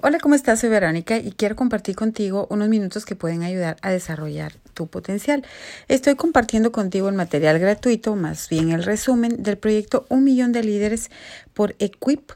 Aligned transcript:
Hola, 0.00 0.20
¿cómo 0.20 0.36
estás? 0.36 0.60
Soy 0.60 0.70
Verónica 0.70 1.18
y 1.18 1.32
quiero 1.32 1.56
compartir 1.56 1.96
contigo 1.96 2.46
unos 2.50 2.68
minutos 2.68 3.04
que 3.04 3.16
pueden 3.16 3.42
ayudar 3.42 3.78
a 3.82 3.90
desarrollar 3.90 4.52
tu 4.72 4.86
potencial. 4.86 5.44
Estoy 5.88 6.14
compartiendo 6.14 6.70
contigo 6.70 7.08
el 7.08 7.16
material 7.16 7.58
gratuito, 7.58 8.14
más 8.14 8.48
bien 8.48 8.70
el 8.70 8.84
resumen 8.84 9.42
del 9.42 9.58
proyecto 9.58 10.06
Un 10.08 10.22
Millón 10.22 10.52
de 10.52 10.62
Líderes 10.62 11.10
por 11.52 11.74
Equip, 11.80 12.30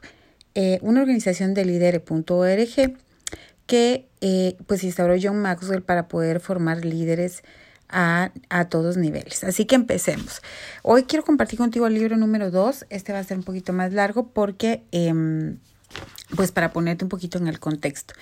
eh, 0.55 0.79
una 0.81 0.99
organización 0.99 1.53
de 1.53 1.63
líderes.org 1.63 2.97
que 3.65 4.09
eh, 4.19 4.57
pues 4.67 4.83
instauró 4.83 5.15
John 5.21 5.41
Maxwell 5.41 5.83
para 5.83 6.09
poder 6.09 6.41
formar 6.41 6.83
líderes 6.83 7.43
a, 7.87 8.33
a, 8.49 8.67
todos 8.67 8.97
niveles. 8.97 9.45
Así 9.45 9.63
que 9.63 9.75
empecemos. 9.75 10.41
Hoy 10.81 11.03
quiero 11.03 11.23
compartir 11.23 11.59
contigo 11.59 11.87
el 11.87 11.93
libro 11.93 12.17
número 12.17 12.51
2. 12.51 12.87
Este 12.89 13.13
va 13.13 13.19
a 13.19 13.23
ser 13.23 13.37
un 13.37 13.43
poquito 13.43 13.71
más 13.71 13.93
largo 13.93 14.27
porque... 14.33 14.83
Eh, 14.91 15.55
pues 16.35 16.51
para 16.51 16.71
ponerte 16.71 17.05
un 17.05 17.09
poquito 17.09 17.37
en 17.37 17.47
el 17.47 17.59
contexto. 17.59 18.13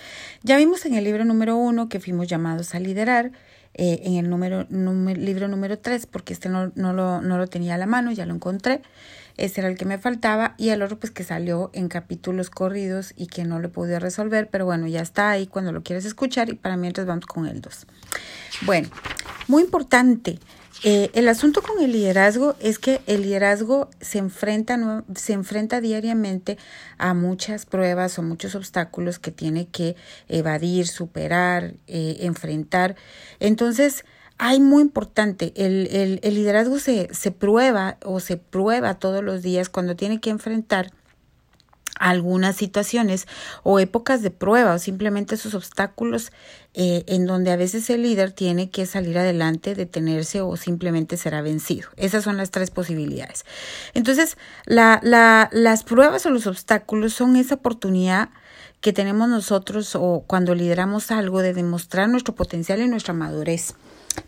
Ya 0.43 0.57
vimos 0.57 0.86
en 0.86 0.96
el 0.96 1.04
libro 1.04 1.25
número 1.25 1.56
uno 1.57 1.89
que 1.89 2.00
fuimos 2.00 2.28
llamados 2.28 2.75
a 2.75 2.79
liderar, 2.79 3.32
eh, 3.74 4.01
en 4.04 4.15
el 4.15 4.29
número, 4.29 4.68
libro 4.70 5.47
número 5.47 5.79
tres, 5.79 6.06
porque 6.06 6.34
este 6.34 6.50
no, 6.50 6.74
no, 6.75 6.92
lo, 6.92 7.21
no 7.21 7.37
lo 7.37 7.47
tenía 7.47 7.75
a 7.75 7.78
la 7.78 7.86
mano, 7.86 8.11
ya 8.11 8.25
lo 8.25 8.34
encontré, 8.34 8.82
este 9.37 9.61
era 9.61 9.70
el 9.70 9.78
que 9.78 9.86
me 9.86 9.97
faltaba, 9.97 10.56
y 10.57 10.70
el 10.70 10.82
otro 10.82 11.00
pues 11.00 11.11
que 11.11 11.24
salió 11.24 11.71
en 11.74 11.87
capítulos 11.87 12.50
corridos 12.50 13.14
y 13.15 13.28
que 13.28 13.46
no 13.46 13.60
lo 13.60 13.71
pude 13.71 13.97
resolver, 14.00 14.50
pero 14.51 14.65
bueno, 14.65 14.87
ya 14.87 15.01
está 15.01 15.29
ahí 15.29 15.48
cuando 15.48 15.71
lo 15.71 15.84
quieres 15.84 16.04
escuchar 16.04 16.50
y 16.50 16.54
para 16.54 16.75
mientras 16.75 17.07
vamos 17.07 17.25
con 17.28 17.48
el 17.48 17.62
2. 17.62 17.87
Bueno, 18.64 18.89
muy 19.48 19.64
importante, 19.64 20.37
eh, 20.84 21.12
el 21.14 21.28
asunto 21.28 21.62
con 21.62 21.80
el 21.84 21.92
liderazgo 21.92 22.56
es 22.60 22.80
que 22.80 23.02
el 23.06 23.21
liderazgo 23.21 23.90
se 24.00 24.18
enfrenta, 24.18 25.04
se 25.16 25.34
enfrenta 25.34 25.80
diariamente 25.80 26.57
a 26.98 27.14
muchas 27.14 27.68
pruebas 27.68 28.18
o 28.18 28.24
muchos 28.24 28.56
obstáculos 28.56 29.20
que 29.20 29.32
tiene 29.32 29.68
que 29.68 29.96
evadir, 30.28 30.88
superar, 30.88 31.76
eh, 31.88 32.18
enfrentar. 32.22 32.96
Entonces, 33.40 34.06
hay 34.40 34.60
muy 34.60 34.82
importante, 34.82 35.54
el, 35.56 35.88
el, 35.92 36.20
el 36.23 36.34
liderazgo 36.34 36.80
se, 36.80 37.14
se 37.14 37.30
prueba 37.30 37.98
o 38.04 38.20
se 38.20 38.38
prueba 38.38 38.95
todos 38.95 39.23
los 39.23 39.44
días 39.44 39.70
cuando 39.70 39.95
tiene 39.95 40.20
que 40.20 40.32
enfrentar 40.32 40.92
algunas 42.02 42.56
situaciones 42.56 43.28
o 43.64 43.80
épocas 43.80 44.22
de 44.22 44.32
prueba 44.32 44.74
o 44.74 44.80
simplemente 44.80 45.36
esos 45.36 45.54
obstáculos 45.54 46.32
eh, 46.74 47.04
en 47.08 47.28
donde 47.28 47.52
a 47.52 47.56
veces 47.56 47.90
el 47.90 48.02
líder 48.02 48.32
tiene 48.32 48.70
que 48.70 48.86
salir 48.86 49.18
adelante, 49.18 49.76
detenerse 49.76 50.42
o 50.42 50.58
simplemente 50.58 51.16
será 51.16 51.42
vencido. 51.42 51.90
Esas 51.98 52.24
son 52.24 52.38
las 52.38 52.50
tres 52.50 52.72
posibilidades. 52.72 53.46
Entonces, 53.94 54.38
la, 54.66 55.00
la, 55.04 55.50
las 55.52 55.84
pruebas 55.84 56.26
o 56.26 56.30
los 56.30 56.48
obstáculos 56.48 57.14
son 57.14 57.36
esa 57.36 57.56
oportunidad 57.56 58.30
que 58.82 58.94
tenemos 58.94 59.30
nosotros 59.30 59.96
o 59.96 60.24
cuando 60.26 60.56
lideramos 60.56 61.12
algo 61.12 61.42
de 61.42 61.54
demostrar 61.54 62.10
nuestro 62.10 62.34
potencial 62.34 62.82
y 62.82 62.88
nuestra 62.88 63.14
madurez. 63.14 63.76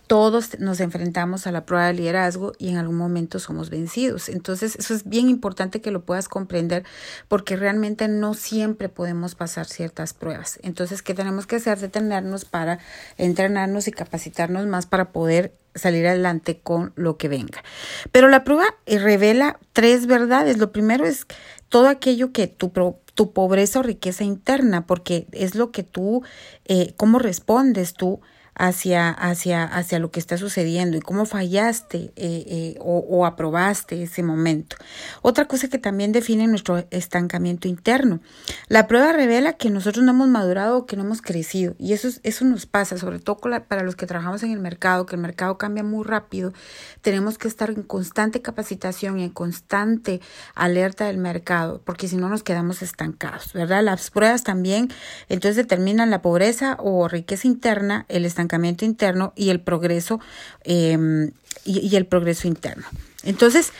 Todos 0.08 0.60
nos 0.60 0.80
enfrentamos 0.80 1.48
a 1.48 1.52
la 1.52 1.66
prueba 1.66 1.88
de 1.88 1.94
liderazgo 1.94 2.54
y 2.58 2.70
en 2.70 2.78
algún 2.78 2.98
momento 2.98 3.40
somos 3.40 3.70
vencidos. 3.70 4.30
Entonces, 4.30 4.76
eso 4.76 4.94
es 4.94 5.08
bien 5.08 5.30
importante 5.30 5.82
que 5.82 5.92
lo 5.92 6.04
puedas 6.04 6.30
comprender 6.30 6.84
porque 7.28 7.56
realmente 7.56 8.08
no 8.08 8.34
siempre 8.34 8.90
podemos 8.90 9.36
pasar 9.36 9.66
ciertas 9.66 10.14
pruebas. 10.14 10.60
Entonces, 10.62 11.02
¿qué 11.02 11.14
tenemos 11.14 11.48
que 11.48 11.56
hacer? 11.56 11.80
Detenernos 11.80 12.46
para 12.46 12.80
entrenarnos 13.18 13.88
y 13.88 13.92
capacitarnos 13.92 14.68
más 14.68 14.86
para 14.86 15.12
poder 15.12 15.54
salir 15.76 16.06
adelante 16.06 16.60
con 16.62 16.94
lo 16.96 17.18
que 17.18 17.28
venga. 17.28 17.64
Pero 18.12 18.28
la 18.30 18.44
prueba 18.44 18.66
revela 18.86 19.60
tres 19.74 20.06
verdades. 20.06 20.58
Lo 20.58 20.72
primero 20.72 21.06
es 21.06 21.26
todo 21.70 21.88
aquello 21.88 22.32
que 22.32 22.48
tu, 22.48 22.72
tu 23.16 23.34
pobreza 23.34 23.80
o 23.80 23.84
riqueza 23.84 24.24
interna, 24.24 24.86
porque 24.86 25.28
es 25.32 25.56
lo 25.56 25.72
que 25.72 25.84
tú, 25.84 26.24
eh, 26.66 26.94
cómo 26.98 27.20
respondes 27.20 27.94
tú 27.94 28.22
hacia, 28.56 29.10
hacia, 29.10 29.64
hacia 29.64 30.00
lo 30.00 30.12
que 30.12 30.20
está 30.20 30.38
sucediendo 30.38 30.98
y 30.98 31.02
cómo 31.02 31.26
fallaste 31.26 32.12
eh, 32.16 32.44
eh, 32.48 32.76
o, 32.80 33.00
o, 33.00 33.26
aprobaste 33.26 34.04
ese 34.04 34.24
momento. 34.24 34.76
Otra 35.22 35.46
cosa 35.46 35.68
que 35.68 35.78
también 35.78 36.12
define 36.12 36.48
nuestro 36.48 36.86
estancamiento 36.92 37.68
interno. 37.68 38.20
La 38.68 38.88
prueba 38.88 39.12
revela 39.12 39.54
que 39.54 39.70
nosotros 39.70 40.06
no 40.06 40.12
hemos 40.12 40.28
madurado 40.28 40.78
o 40.78 40.86
que 40.86 40.96
no 40.96 41.04
hemos 41.04 41.22
crecido 41.22 41.76
y 41.80 41.94
eso, 41.94 42.10
eso 42.24 42.46
nos 42.46 42.66
pasa, 42.66 42.98
sobre 42.98 43.20
todo 43.20 43.38
para 43.68 43.84
los 43.84 43.96
que 43.96 44.06
trabajamos 44.06 44.44
en 44.44 44.52
el 44.52 44.60
mercado, 44.60 45.06
que 45.06 45.16
el 45.16 45.22
mercado 45.22 45.58
cambia 45.58 45.84
muy 45.84 46.04
rápido. 46.04 46.54
Tenemos 47.02 47.38
que 47.38 47.48
estar 47.48 47.70
en 47.70 47.84
constante 47.84 48.42
capacitación 48.42 49.20
y 49.20 49.24
en 49.24 49.30
constante 49.30 50.22
alerta 50.56 51.06
del 51.06 51.18
mercado 51.18 51.82
porque 51.84 52.08
si 52.08 52.16
no 52.16 52.30
nos 52.30 52.44
quedamos 52.44 52.82
estancados, 52.82 53.54
¿verdad? 53.54 53.84
Las 53.84 54.12
pruebas 54.12 54.44
también 54.44 54.90
entonces 55.30 55.56
determinan 55.56 56.10
la 56.10 56.22
pobreza 56.22 56.78
o 56.80 57.08
riqueza 57.08 57.48
interna, 57.48 58.06
el 58.10 58.26
estancamiento 58.26 58.43
estancamiento 58.44 58.86
interno 58.86 59.34
y 59.36 59.50
el 59.50 59.62
progreso 59.62 60.20
eh, 60.64 61.32
y, 61.66 61.96
el 61.96 62.06
progreso 62.06 62.48
interno. 62.48 62.86
Entonces, 63.24 63.72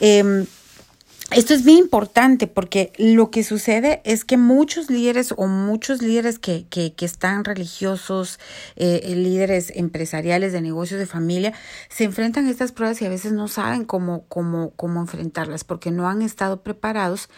eh, 0.00 0.44
esto 1.30 1.52
es 1.52 1.62
bien 1.62 1.76
importante 1.76 2.46
porque 2.46 2.90
lo 2.96 3.30
que 3.30 3.44
sucede 3.44 4.00
es 4.04 4.24
que 4.24 4.38
muchos 4.38 4.88
líderes 4.88 5.34
o 5.36 5.46
muchos 5.46 6.00
líderes 6.00 6.38
que, 6.38 6.66
que, 6.70 6.94
están 7.00 7.44
religiosos, 7.44 8.40
eh, 8.76 9.12
líderes 9.14 9.70
empresariales 9.76 10.54
de 10.54 10.62
negocios 10.62 10.98
de 10.98 11.04
familia, 11.04 11.52
se 11.90 12.04
enfrentan 12.04 12.46
a 12.46 12.50
estas 12.50 12.72
pruebas 12.72 13.02
y 13.02 13.04
a 13.04 13.10
veces 13.10 13.32
no 13.32 13.46
saben 13.46 13.84
cómo, 13.84 14.24
cómo, 14.28 14.70
cómo 14.76 15.02
enfrentarlas 15.02 15.64
porque 15.64 15.90
no 15.90 16.08
han 16.08 16.22
estado 16.22 16.62
preparados 16.62 17.28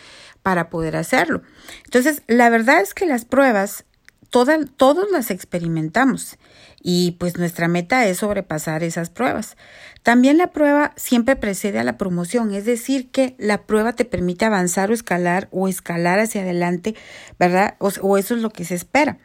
para 0.45 0.71
poder 0.71 0.95
hacerlo. 0.95 1.43
Entonces, 1.85 2.23
la 2.29 2.49
verdad 2.49 2.81
es 2.81 2.95
que 2.95 3.07
las 3.07 3.25
pruebas 3.25 3.85
todas, 4.31 4.61
todos 4.77 5.11
las 5.11 5.31
experimentamos 5.31 6.39
y 6.83 7.13
pues 7.13 7.37
nuestra 7.37 7.69
meta 7.69 8.07
es 8.07 8.19
sobrepasar 8.19 8.83
esas 8.83 9.11
pruebas. 9.11 9.57
También 10.03 10.39
la 10.39 10.51
prueba 10.53 10.93
siempre 10.97 11.37
precede 11.37 11.79
a 11.79 11.85
la 11.85 11.99
promoción, 11.99 12.55
es 12.55 12.65
decir, 12.65 13.11
que 13.11 13.35
la 13.39 13.63
prueba 13.67 13.93
te 13.93 14.05
permite 14.05 14.47
avanzar 14.47 14.91
o 14.91 14.95
escalar 14.95 15.49
o 15.51 15.69
escalar 15.69 16.19
hacia 16.19 16.43
adelante, 16.43 16.95
¿verdad? 17.39 17.75
O, 17.79 17.91
o 18.01 18.19
eso 18.19 18.35
es 18.35 18.43
lo 18.43 18.51
que 18.51 18.65
se 18.65 18.75
espera. 18.75 19.19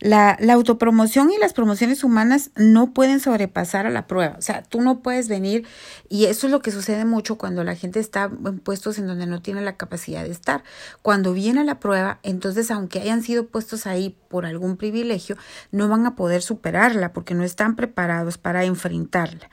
La, 0.00 0.36
la, 0.40 0.54
autopromoción 0.54 1.30
y 1.30 1.38
las 1.38 1.52
promociones 1.52 2.02
humanas 2.02 2.50
no 2.56 2.92
pueden 2.92 3.20
sobrepasar 3.20 3.86
a 3.86 3.90
la 3.90 4.06
prueba. 4.06 4.34
O 4.38 4.42
sea, 4.42 4.62
tú 4.62 4.80
no 4.80 5.00
puedes 5.00 5.28
venir 5.28 5.66
y 6.08 6.24
eso 6.24 6.46
es 6.46 6.50
lo 6.50 6.60
que 6.60 6.72
sucede 6.72 7.04
mucho 7.04 7.38
cuando 7.38 7.62
la 7.62 7.76
gente 7.76 8.00
está 8.00 8.24
en 8.24 8.58
puestos 8.58 8.98
en 8.98 9.06
donde 9.06 9.26
no 9.26 9.40
tiene 9.40 9.60
la 9.62 9.76
capacidad 9.76 10.24
de 10.24 10.30
estar. 10.30 10.64
Cuando 11.02 11.32
viene 11.32 11.64
la 11.64 11.78
prueba, 11.78 12.18
entonces 12.22 12.70
aunque 12.70 13.00
hayan 13.00 13.22
sido 13.22 13.46
puestos 13.46 13.86
ahí 13.86 14.16
por 14.28 14.46
algún 14.46 14.76
privilegio, 14.76 15.36
no 15.70 15.88
van 15.88 16.06
a 16.06 16.16
poder 16.16 16.42
superarla 16.42 17.12
porque 17.12 17.34
no 17.34 17.44
están 17.44 17.76
preparados 17.76 18.38
para 18.38 18.64
enfrentarla. 18.64 19.50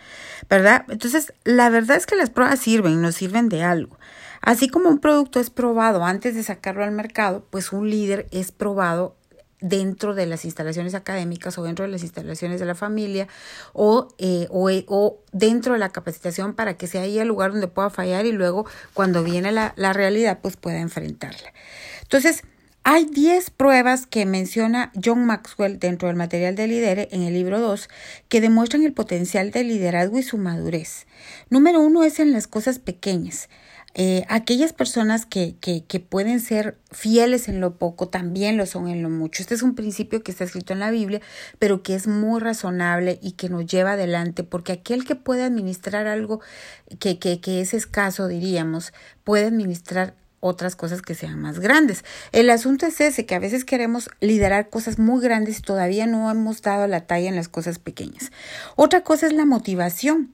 ¿Verdad? 0.49 0.85
Entonces, 0.89 1.33
la 1.43 1.69
verdad 1.69 1.97
es 1.97 2.05
que 2.05 2.15
las 2.15 2.29
pruebas 2.29 2.59
sirven, 2.59 3.01
nos 3.01 3.15
sirven 3.15 3.49
de 3.49 3.63
algo. 3.63 3.99
Así 4.41 4.69
como 4.69 4.89
un 4.89 4.99
producto 4.99 5.39
es 5.39 5.49
probado 5.49 6.03
antes 6.05 6.35
de 6.35 6.43
sacarlo 6.43 6.83
al 6.83 6.91
mercado, 6.91 7.45
pues 7.49 7.73
un 7.73 7.89
líder 7.89 8.27
es 8.31 8.51
probado 8.51 9.15
dentro 9.61 10.15
de 10.15 10.25
las 10.25 10.45
instalaciones 10.45 10.95
académicas 10.95 11.57
o 11.57 11.63
dentro 11.63 11.85
de 11.85 11.91
las 11.91 12.03
instalaciones 12.03 12.59
de 12.59 12.65
la 12.65 12.75
familia 12.75 13.27
o, 13.73 14.07
eh, 14.17 14.47
o, 14.49 14.69
o, 14.87 15.19
dentro 15.31 15.73
de 15.73 15.79
la 15.79 15.89
capacitación 15.89 16.53
para 16.53 16.77
que 16.77 16.87
sea 16.87 17.01
ahí 17.01 17.19
el 17.19 17.27
lugar 17.27 17.51
donde 17.51 17.67
pueda 17.67 17.89
fallar 17.89 18.25
y 18.25 18.31
luego 18.31 18.65
cuando 18.93 19.23
viene 19.23 19.51
la, 19.51 19.73
la 19.75 19.93
realidad 19.93 20.39
pues 20.41 20.57
pueda 20.57 20.79
enfrentarla. 20.79 21.53
Entonces, 22.01 22.43
hay 22.83 23.05
10 23.05 23.49
pruebas 23.51 24.07
que 24.07 24.25
menciona 24.25 24.91
John 25.03 25.25
Maxwell 25.25 25.79
dentro 25.79 26.07
del 26.07 26.17
material 26.17 26.55
de 26.55 26.67
Lidere 26.67 27.09
en 27.11 27.23
el 27.23 27.33
libro 27.33 27.59
2 27.59 27.89
que 28.29 28.41
demuestran 28.41 28.83
el 28.83 28.93
potencial 28.93 29.51
del 29.51 29.67
liderazgo 29.67 30.17
y 30.17 30.23
su 30.23 30.37
madurez. 30.37 31.05
Número 31.49 31.81
uno 31.81 32.03
es 32.03 32.19
en 32.19 32.31
las 32.31 32.47
cosas 32.47 32.79
pequeñas. 32.79 33.49
Eh, 33.95 34.23
aquellas 34.29 34.71
personas 34.71 35.25
que, 35.25 35.55
que, 35.59 35.99
pueden 35.99 36.39
ser 36.39 36.77
fieles 36.91 37.49
en 37.49 37.59
lo 37.59 37.77
poco 37.77 38.07
también 38.07 38.55
lo 38.55 38.67
son 38.67 38.87
en 38.87 39.01
lo 39.01 39.09
mucho. 39.09 39.41
Este 39.41 39.55
es 39.55 39.63
un 39.63 39.73
principio 39.73 40.21
que 40.21 40.31
está 40.31 40.43
escrito 40.43 40.73
en 40.73 40.79
la 40.79 40.91
Biblia, 40.91 41.21
pero 41.57 41.81
que 41.81 41.95
es 41.95 42.07
muy 42.07 42.39
razonable 42.39 43.19
y 43.21 43.31
que 43.31 43.49
nos 43.49 43.65
lleva 43.65 43.93
adelante, 43.93 44.43
porque 44.43 44.73
aquel 44.73 45.05
que 45.05 45.15
puede 45.15 45.43
administrar 45.43 46.05
algo 46.05 46.39
que, 46.99 47.17
que, 47.17 47.41
que 47.41 47.61
es 47.61 47.73
escaso, 47.73 48.27
diríamos, 48.27 48.93
puede 49.23 49.47
administrar 49.47 50.13
otras 50.39 50.75
cosas 50.75 51.01
que 51.01 51.15
sean 51.15 51.39
más 51.39 51.59
grandes. 51.59 52.03
El 52.31 52.49
asunto 52.49 52.85
es 52.85 52.99
ese, 53.01 53.25
que 53.25 53.35
a 53.35 53.39
veces 53.39 53.65
queremos 53.65 54.09
liderar 54.21 54.69
cosas 54.69 54.99
muy 54.99 55.21
grandes 55.21 55.59
y 55.59 55.61
todavía 55.61 56.07
no 56.07 56.29
hemos 56.29 56.61
dado 56.61 56.87
la 56.87 57.01
talla 57.01 57.29
en 57.29 57.35
las 57.35 57.49
cosas 57.49 57.79
pequeñas. 57.79 58.31
Otra 58.75 59.01
cosa 59.01 59.27
es 59.27 59.33
la 59.33 59.45
motivación. 59.45 60.33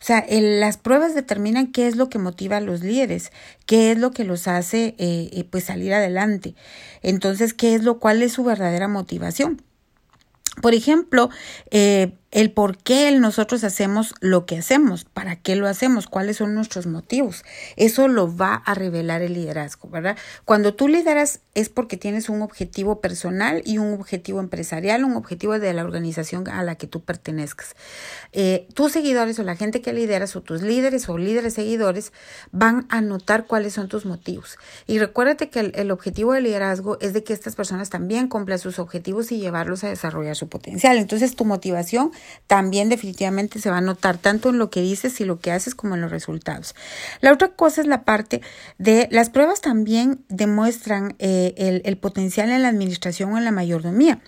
O 0.00 0.04
sea, 0.04 0.24
las 0.28 0.76
pruebas 0.76 1.14
determinan 1.14 1.72
qué 1.72 1.88
es 1.88 1.96
lo 1.96 2.08
que 2.08 2.18
motiva 2.18 2.58
a 2.58 2.60
los 2.60 2.82
líderes, 2.82 3.32
qué 3.66 3.90
es 3.90 3.98
lo 3.98 4.12
que 4.12 4.24
los 4.24 4.46
hace 4.46 4.94
eh, 4.98 5.30
eh, 5.32 5.44
pues 5.50 5.64
salir 5.64 5.92
adelante. 5.94 6.54
Entonces, 7.02 7.54
¿qué 7.54 7.74
es 7.74 7.82
lo 7.82 7.98
cual 7.98 8.22
es 8.22 8.32
su 8.32 8.44
verdadera 8.44 8.86
motivación? 8.86 9.62
Por 10.62 10.74
ejemplo, 10.74 11.30
eh, 11.70 12.12
el 12.34 12.50
por 12.50 12.76
qué 12.76 13.12
nosotros 13.12 13.62
hacemos 13.62 14.12
lo 14.20 14.44
que 14.44 14.58
hacemos, 14.58 15.04
para 15.04 15.36
qué 15.36 15.54
lo 15.54 15.68
hacemos, 15.68 16.08
cuáles 16.08 16.38
son 16.38 16.52
nuestros 16.52 16.86
motivos. 16.86 17.44
Eso 17.76 18.08
lo 18.08 18.36
va 18.36 18.54
a 18.54 18.74
revelar 18.74 19.22
el 19.22 19.34
liderazgo, 19.34 19.88
¿verdad? 19.88 20.18
Cuando 20.44 20.74
tú 20.74 20.88
lideras 20.88 21.40
es 21.54 21.68
porque 21.68 21.96
tienes 21.96 22.28
un 22.28 22.42
objetivo 22.42 23.00
personal 23.00 23.62
y 23.64 23.78
un 23.78 23.94
objetivo 23.94 24.40
empresarial, 24.40 25.04
un 25.04 25.14
objetivo 25.14 25.60
de 25.60 25.72
la 25.72 25.84
organización 25.84 26.48
a 26.48 26.64
la 26.64 26.74
que 26.74 26.88
tú 26.88 27.02
pertenezcas. 27.02 27.76
Eh, 28.32 28.66
tus 28.74 28.90
seguidores 28.90 29.38
o 29.38 29.44
la 29.44 29.54
gente 29.54 29.80
que 29.80 29.92
lideras 29.92 30.34
o 30.34 30.42
tus 30.42 30.62
líderes 30.62 31.08
o 31.08 31.16
líderes 31.16 31.54
seguidores 31.54 32.12
van 32.50 32.86
a 32.88 33.00
notar 33.00 33.46
cuáles 33.46 33.74
son 33.74 33.86
tus 33.86 34.06
motivos. 34.06 34.58
Y 34.88 34.98
recuérdate 34.98 35.50
que 35.50 35.60
el, 35.60 35.72
el 35.76 35.92
objetivo 35.92 36.32
del 36.32 36.42
liderazgo 36.42 36.98
es 37.00 37.12
de 37.12 37.22
que 37.22 37.32
estas 37.32 37.54
personas 37.54 37.90
también 37.90 38.26
cumplan 38.26 38.58
sus 38.58 38.80
objetivos 38.80 39.30
y 39.30 39.38
llevarlos 39.38 39.84
a 39.84 39.88
desarrollar 39.88 40.34
su 40.34 40.48
potencial. 40.48 40.96
Entonces 40.96 41.36
tu 41.36 41.44
motivación 41.44 42.10
también 42.46 42.88
definitivamente 42.88 43.58
se 43.58 43.70
va 43.70 43.78
a 43.78 43.80
notar 43.80 44.18
tanto 44.18 44.50
en 44.50 44.58
lo 44.58 44.70
que 44.70 44.80
dices 44.80 45.20
y 45.20 45.24
lo 45.24 45.40
que 45.40 45.52
haces 45.52 45.74
como 45.74 45.94
en 45.94 46.00
los 46.00 46.10
resultados. 46.10 46.74
La 47.20 47.32
otra 47.32 47.48
cosa 47.48 47.80
es 47.80 47.86
la 47.86 48.04
parte 48.04 48.42
de 48.78 49.08
las 49.10 49.30
pruebas 49.30 49.60
también 49.60 50.24
demuestran 50.28 51.16
eh, 51.18 51.54
el, 51.56 51.82
el, 51.84 51.96
potencial 51.96 52.50
en 52.50 52.62
la 52.62 52.68
administración 52.68 53.32
o 53.32 53.38
en 53.38 53.44
la 53.44 53.50
mayordomía. 53.50 54.20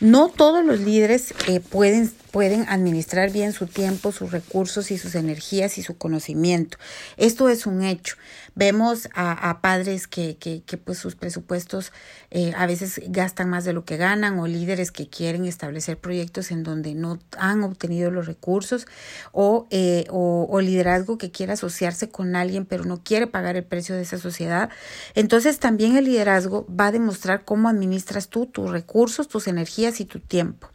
No 0.00 0.28
todos 0.28 0.64
los 0.64 0.80
líderes 0.80 1.34
eh, 1.46 1.60
pueden 1.60 2.10
pueden 2.30 2.64
administrar 2.68 3.30
bien 3.30 3.52
su 3.52 3.66
tiempo, 3.66 4.12
sus 4.12 4.30
recursos 4.30 4.90
y 4.90 4.98
sus 4.98 5.14
energías 5.14 5.78
y 5.78 5.82
su 5.82 5.98
conocimiento. 5.98 6.78
Esto 7.16 7.48
es 7.48 7.66
un 7.66 7.82
hecho. 7.82 8.16
Vemos 8.54 9.08
a, 9.14 9.60
padres 9.60 10.06
que, 10.06 10.36
que, 10.36 10.62
que, 10.62 10.76
pues 10.76 10.98
sus 10.98 11.14
presupuestos 11.14 11.92
eh, 12.30 12.52
a 12.56 12.66
veces 12.66 13.00
gastan 13.08 13.48
más 13.48 13.64
de 13.64 13.72
lo 13.72 13.84
que 13.84 13.96
ganan 13.96 14.38
o 14.38 14.46
líderes 14.46 14.90
que 14.90 15.08
quieren 15.08 15.44
establecer 15.44 15.98
proyectos 15.98 16.50
en 16.50 16.62
donde 16.62 16.94
no 16.94 17.18
han 17.40 17.62
obtenido 17.64 18.10
los 18.10 18.26
recursos 18.26 18.86
o, 19.32 19.66
eh, 19.70 20.04
o, 20.10 20.60
liderazgo 20.60 21.18
que 21.18 21.30
quiere 21.30 21.54
asociarse 21.54 22.10
con 22.10 22.36
alguien 22.36 22.66
pero 22.66 22.84
no 22.84 23.02
quiere 23.02 23.26
pagar 23.26 23.56
el 23.56 23.64
precio 23.64 23.96
de 23.96 24.02
esa 24.02 24.18
sociedad. 24.18 24.70
Entonces 25.14 25.58
también 25.58 25.96
el 25.96 26.04
liderazgo 26.04 26.66
va 26.68 26.88
a 26.88 26.92
demostrar 26.92 27.44
cómo 27.44 27.68
administras 27.68 28.28
tú 28.28 28.46
tus 28.46 28.70
recursos, 28.70 29.28
tus 29.28 29.48
energías 29.48 30.00
y 30.00 30.04
tu 30.04 30.20
tiempo. 30.20 30.68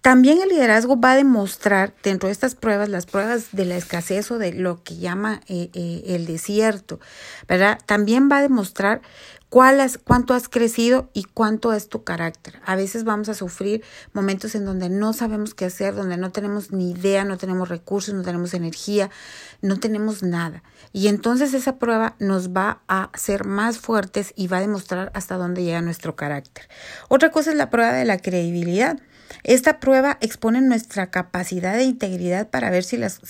También 0.00 0.40
el 0.42 0.48
liderazgo 0.48 1.00
va 1.00 1.12
a 1.12 1.16
demostrar 1.16 1.94
dentro 2.02 2.28
de 2.28 2.32
estas 2.32 2.54
pruebas, 2.54 2.88
las 2.88 3.06
pruebas 3.06 3.48
de 3.52 3.64
la 3.64 3.76
escasez 3.76 4.30
o 4.30 4.38
de 4.38 4.52
lo 4.52 4.82
que 4.82 4.96
llama 4.96 5.40
eh, 5.46 5.70
eh, 5.74 6.02
el 6.06 6.26
desierto, 6.26 6.98
¿verdad? 7.48 7.78
También 7.86 8.28
va 8.30 8.38
a 8.38 8.42
demostrar 8.42 9.02
cuál 9.52 9.86
cuánto 10.04 10.32
has 10.32 10.48
crecido 10.48 11.10
y 11.12 11.24
cuánto 11.24 11.74
es 11.74 11.90
tu 11.90 12.04
carácter. 12.04 12.58
A 12.64 12.74
veces 12.74 13.04
vamos 13.04 13.28
a 13.28 13.34
sufrir 13.34 13.84
momentos 14.14 14.54
en 14.54 14.64
donde 14.64 14.88
no 14.88 15.12
sabemos 15.12 15.52
qué 15.52 15.66
hacer, 15.66 15.94
donde 15.94 16.16
no 16.16 16.32
tenemos 16.32 16.72
ni 16.72 16.92
idea, 16.92 17.26
no 17.26 17.36
tenemos 17.36 17.68
recursos, 17.68 18.14
no 18.14 18.22
tenemos 18.22 18.54
energía, 18.54 19.10
no 19.60 19.78
tenemos 19.78 20.22
nada. 20.22 20.62
Y 20.94 21.08
entonces 21.08 21.52
esa 21.52 21.76
prueba 21.78 22.16
nos 22.18 22.48
va 22.48 22.80
a 22.88 23.10
hacer 23.12 23.44
más 23.44 23.76
fuertes 23.76 24.32
y 24.36 24.48
va 24.48 24.56
a 24.56 24.62
demostrar 24.62 25.12
hasta 25.14 25.36
dónde 25.36 25.62
llega 25.62 25.82
nuestro 25.82 26.16
carácter. 26.16 26.66
Otra 27.08 27.30
cosa 27.30 27.50
es 27.50 27.56
la 27.56 27.68
prueba 27.68 27.92
de 27.92 28.06
la 28.06 28.16
credibilidad. 28.16 28.98
Esta 29.44 29.80
prueba 29.80 30.18
expone 30.20 30.60
nuestra 30.60 31.10
capacidad 31.10 31.76
de 31.76 31.84
integridad 31.84 32.48
para 32.48 32.70
ver 32.70 32.84
si 32.84 32.96
las, 32.96 33.20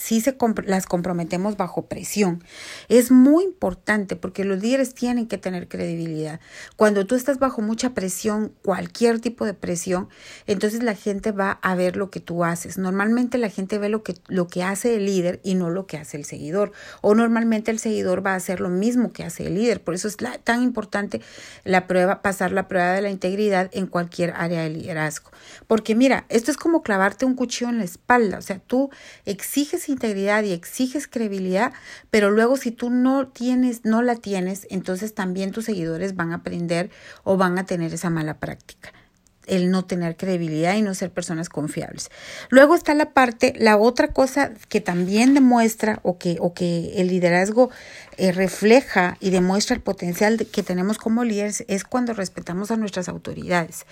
si 0.00 0.20
se 0.20 0.36
las 0.64 0.86
comprometemos 0.86 1.56
bajo 1.56 1.86
presión. 1.86 2.42
Es 2.88 3.10
muy 3.10 3.44
importante 3.44 4.16
porque 4.16 4.44
los 4.44 4.62
líderes 4.62 4.94
tienen 4.94 5.26
que 5.26 5.38
tener 5.38 5.68
credibilidad. 5.68 6.40
Cuando 6.76 7.06
tú 7.06 7.14
estás 7.14 7.38
bajo 7.38 7.60
mucha 7.60 7.92
presión, 7.92 8.52
cualquier 8.64 9.20
tipo 9.20 9.44
de 9.44 9.54
presión, 9.54 10.08
entonces 10.46 10.82
la 10.82 10.94
gente 10.94 11.32
va 11.32 11.58
a 11.62 11.74
ver 11.74 11.96
lo 11.96 12.10
que 12.10 12.20
tú 12.20 12.44
haces. 12.44 12.78
Normalmente 12.78 13.36
la 13.36 13.50
gente 13.50 13.78
ve 13.78 13.90
lo 13.90 14.02
que, 14.02 14.16
lo 14.28 14.48
que 14.48 14.62
hace 14.62 14.96
el 14.96 15.04
líder 15.04 15.40
y 15.42 15.54
no 15.54 15.68
lo 15.68 15.86
que 15.86 15.98
hace 15.98 16.16
el 16.16 16.24
seguidor. 16.24 16.72
O 17.02 17.14
normalmente 17.14 17.70
el 17.70 17.78
seguidor 17.78 18.24
va 18.24 18.32
a 18.32 18.36
hacer 18.36 18.60
lo 18.60 18.70
mismo 18.70 19.12
que 19.12 19.24
hace 19.24 19.46
el 19.46 19.54
líder. 19.54 19.82
Por 19.82 19.94
eso 19.94 20.08
es 20.08 20.16
tan 20.44 20.62
importante 20.62 21.20
la 21.64 21.86
prueba, 21.86 22.22
pasar 22.22 22.52
la 22.52 22.68
prueba 22.68 22.92
de 22.92 23.02
la 23.02 23.10
integridad 23.10 23.68
en 23.72 23.86
cualquier 23.86 24.32
área 24.34 24.62
de 24.62 24.70
liderazgo. 24.70 25.30
Porque 25.66 25.94
mira, 25.94 26.24
esto 26.30 26.50
es 26.50 26.56
como 26.56 26.82
clavarte 26.82 27.26
un 27.26 27.34
cuchillo 27.34 27.68
en 27.68 27.78
la 27.78 27.84
espalda. 27.84 28.38
O 28.38 28.42
sea, 28.42 28.58
tú 28.58 28.90
exiges 29.26 29.89
integridad 29.90 30.42
y 30.44 30.52
exiges 30.52 31.06
credibilidad, 31.06 31.72
pero 32.10 32.30
luego 32.30 32.56
si 32.56 32.70
tú 32.70 32.90
no 32.90 33.28
tienes, 33.28 33.84
no 33.84 34.02
la 34.02 34.16
tienes, 34.16 34.66
entonces 34.70 35.14
también 35.14 35.50
tus 35.50 35.66
seguidores 35.66 36.16
van 36.16 36.32
a 36.32 36.36
aprender 36.36 36.90
o 37.24 37.36
van 37.36 37.58
a 37.58 37.66
tener 37.66 37.92
esa 37.92 38.10
mala 38.10 38.38
práctica 38.38 38.92
el 39.50 39.70
no 39.70 39.84
tener 39.84 40.16
credibilidad 40.16 40.76
y 40.76 40.82
no 40.82 40.94
ser 40.94 41.10
personas 41.10 41.48
confiables. 41.48 42.10
Luego 42.50 42.74
está 42.74 42.94
la 42.94 43.10
parte, 43.10 43.52
la 43.58 43.76
otra 43.76 44.08
cosa 44.08 44.52
que 44.68 44.80
también 44.80 45.34
demuestra 45.34 45.98
o 46.02 46.18
que, 46.18 46.36
o 46.40 46.54
que 46.54 47.00
el 47.00 47.08
liderazgo 47.08 47.70
eh, 48.16 48.32
refleja 48.32 49.16
y 49.20 49.30
demuestra 49.30 49.74
el 49.74 49.82
potencial 49.82 50.46
que 50.46 50.62
tenemos 50.62 50.98
como 50.98 51.24
líderes 51.24 51.64
es 51.68 51.84
cuando 51.84 52.14
respetamos 52.14 52.70
a 52.70 52.76
nuestras 52.76 53.08
autoridades. 53.08 53.86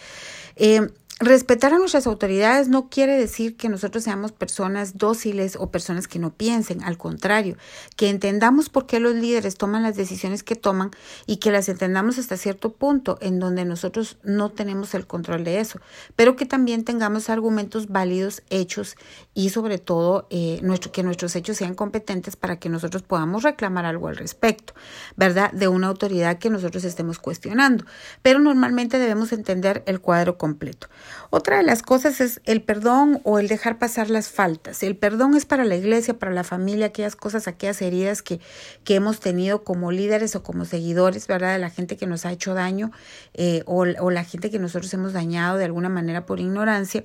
Eh, 0.56 0.88
Respetar 1.20 1.74
a 1.74 1.78
nuestras 1.78 2.06
autoridades 2.06 2.68
no 2.68 2.88
quiere 2.88 3.18
decir 3.18 3.56
que 3.56 3.68
nosotros 3.68 4.04
seamos 4.04 4.30
personas 4.30 4.98
dóciles 4.98 5.56
o 5.58 5.68
personas 5.68 6.06
que 6.06 6.20
no 6.20 6.32
piensen, 6.32 6.84
al 6.84 6.96
contrario, 6.96 7.56
que 7.96 8.08
entendamos 8.08 8.68
por 8.68 8.86
qué 8.86 9.00
los 9.00 9.16
líderes 9.16 9.56
toman 9.56 9.82
las 9.82 9.96
decisiones 9.96 10.44
que 10.44 10.54
toman 10.54 10.92
y 11.26 11.38
que 11.38 11.50
las 11.50 11.68
entendamos 11.68 12.18
hasta 12.18 12.36
cierto 12.36 12.72
punto 12.72 13.18
en 13.20 13.40
donde 13.40 13.64
nosotros 13.64 14.18
no 14.22 14.52
tenemos 14.52 14.94
el 14.94 15.08
control 15.08 15.42
de 15.42 15.58
eso, 15.58 15.80
pero 16.14 16.36
que 16.36 16.46
también 16.46 16.84
tengamos 16.84 17.30
argumentos 17.30 17.88
válidos, 17.88 18.44
hechos 18.48 18.94
y 19.34 19.50
sobre 19.50 19.78
todo 19.78 20.28
eh, 20.30 20.60
nuestro, 20.62 20.92
que 20.92 21.02
nuestros 21.02 21.34
hechos 21.34 21.56
sean 21.56 21.74
competentes 21.74 22.36
para 22.36 22.60
que 22.60 22.68
nosotros 22.68 23.02
podamos 23.02 23.42
reclamar 23.42 23.86
algo 23.86 24.06
al 24.06 24.16
respecto, 24.16 24.72
¿verdad? 25.16 25.50
De 25.50 25.66
una 25.66 25.88
autoridad 25.88 26.38
que 26.38 26.48
nosotros 26.48 26.84
estemos 26.84 27.18
cuestionando. 27.18 27.84
Pero 28.22 28.38
normalmente 28.38 29.00
debemos 29.00 29.32
entender 29.32 29.82
el 29.86 30.00
cuadro 30.00 30.38
completo. 30.38 30.86
Otra 31.30 31.58
de 31.58 31.62
las 31.62 31.82
cosas 31.82 32.20
es 32.20 32.40
el 32.44 32.62
perdón 32.62 33.20
o 33.24 33.38
el 33.38 33.48
dejar 33.48 33.78
pasar 33.78 34.10
las 34.10 34.28
faltas. 34.28 34.82
El 34.82 34.96
perdón 34.96 35.34
es 35.34 35.44
para 35.44 35.64
la 35.64 35.76
iglesia, 35.76 36.18
para 36.18 36.32
la 36.32 36.44
familia, 36.44 36.86
aquellas 36.86 37.16
cosas, 37.16 37.48
aquellas 37.48 37.82
heridas 37.82 38.22
que, 38.22 38.40
que 38.84 38.94
hemos 38.94 39.20
tenido 39.20 39.64
como 39.64 39.92
líderes 39.92 40.34
o 40.36 40.42
como 40.42 40.64
seguidores, 40.64 41.26
¿verdad? 41.26 41.52
De 41.52 41.58
la 41.58 41.70
gente 41.70 41.96
que 41.96 42.06
nos 42.06 42.24
ha 42.24 42.32
hecho 42.32 42.54
daño 42.54 42.92
eh, 43.34 43.62
o, 43.66 43.82
o 43.82 44.10
la 44.10 44.24
gente 44.24 44.50
que 44.50 44.58
nosotros 44.58 44.92
hemos 44.94 45.12
dañado 45.12 45.58
de 45.58 45.64
alguna 45.64 45.88
manera 45.88 46.26
por 46.26 46.40
ignorancia. 46.40 47.04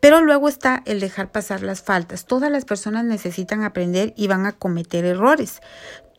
Pero 0.00 0.20
luego 0.22 0.48
está 0.48 0.82
el 0.86 1.00
dejar 1.00 1.30
pasar 1.32 1.62
las 1.62 1.82
faltas. 1.82 2.26
Todas 2.26 2.50
las 2.50 2.64
personas 2.64 3.04
necesitan 3.04 3.62
aprender 3.62 4.12
y 4.16 4.26
van 4.26 4.46
a 4.46 4.52
cometer 4.52 5.04
errores. 5.04 5.60